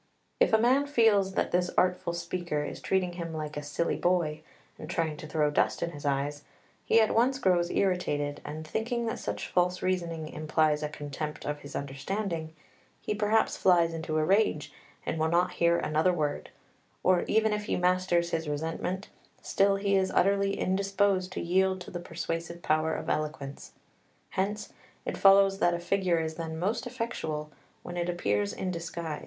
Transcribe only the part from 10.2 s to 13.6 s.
implies a contempt of his understanding, he perhaps